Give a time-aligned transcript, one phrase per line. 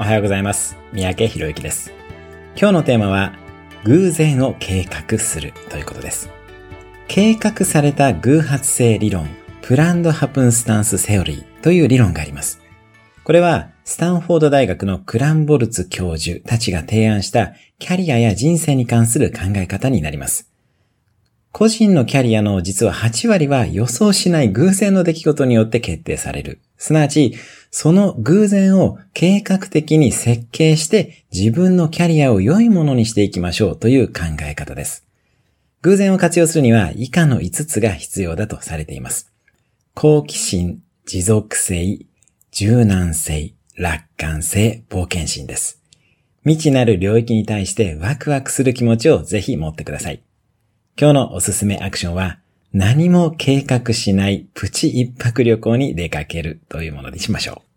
[0.00, 0.76] おはようございます。
[0.92, 1.90] 三宅博之です。
[2.56, 3.32] 今日のテーマは、
[3.82, 6.30] 偶然を計画するということです。
[7.08, 9.26] 計画された偶発性理論、
[9.60, 12.60] プランドハプンスタンスセオリーという理論があります。
[13.24, 20.48] これは、スタンフォード大学のクランボルツ教授たちが提案したキャリアや人生に関する考え方になります。
[21.50, 26.60] 個人のキャリアの実は8割は予想しない偶然の出来事によって決定される。
[26.78, 27.34] すなわち、
[27.70, 35.04] その偶然を計画的に設計して自分のキャリアを良いものにしていきましょうという考え方です。
[35.82, 39.30] 偶然を活用するには以下の5つが必要だとされています。
[39.94, 42.06] 好奇心、持続性、
[42.52, 45.82] 柔軟性、楽観性、冒険心です。
[46.44, 50.22] 未知なる領域に対してワクワクする気持ちをぜひ持ってください。
[50.98, 52.38] 今日のおすすめアクションは、
[52.72, 57.67] 何も計画しないプチ一泊旅行に出かけるというものにしましょう。